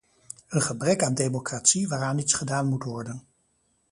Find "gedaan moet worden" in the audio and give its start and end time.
2.33-3.23